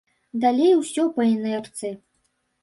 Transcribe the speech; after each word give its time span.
Далей 0.45 0.73
усё 0.79 1.05
па 1.19 1.27
інерцыі. 1.35 1.93